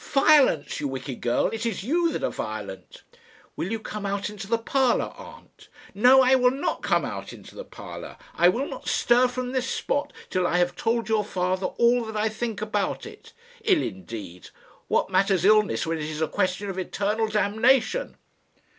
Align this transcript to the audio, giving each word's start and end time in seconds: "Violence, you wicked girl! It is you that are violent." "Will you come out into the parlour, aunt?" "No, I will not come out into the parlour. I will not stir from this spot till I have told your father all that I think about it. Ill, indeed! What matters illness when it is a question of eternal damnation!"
"Violence, 0.13 0.79
you 0.79 0.87
wicked 0.87 1.21
girl! 1.21 1.49
It 1.53 1.63
is 1.63 1.83
you 1.83 2.11
that 2.11 2.23
are 2.23 2.31
violent." 2.31 3.03
"Will 3.55 3.71
you 3.71 3.77
come 3.77 4.03
out 4.03 4.31
into 4.31 4.47
the 4.47 4.57
parlour, 4.57 5.13
aunt?" 5.15 5.67
"No, 5.93 6.23
I 6.23 6.33
will 6.33 6.49
not 6.49 6.81
come 6.81 7.05
out 7.05 7.31
into 7.33 7.53
the 7.53 7.63
parlour. 7.63 8.17
I 8.33 8.49
will 8.49 8.65
not 8.67 8.87
stir 8.89 9.27
from 9.27 9.51
this 9.51 9.69
spot 9.69 10.11
till 10.31 10.47
I 10.47 10.57
have 10.57 10.75
told 10.75 11.07
your 11.07 11.23
father 11.23 11.67
all 11.67 12.03
that 12.05 12.17
I 12.17 12.29
think 12.29 12.63
about 12.63 13.05
it. 13.05 13.31
Ill, 13.63 13.83
indeed! 13.83 14.49
What 14.87 15.11
matters 15.11 15.45
illness 15.45 15.85
when 15.85 15.99
it 15.99 16.05
is 16.09 16.19
a 16.19 16.27
question 16.27 16.67
of 16.71 16.79
eternal 16.79 17.27
damnation!" 17.27 18.17